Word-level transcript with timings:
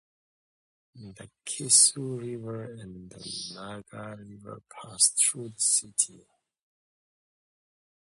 The 0.95 1.29
Kiso 1.45 2.19
River 2.19 2.73
and 2.73 3.07
the 3.11 3.51
Nagara 3.53 4.17
River 4.17 4.59
pass 4.81 5.09
through 5.09 5.49
the 5.49 5.61
city. 5.61 6.25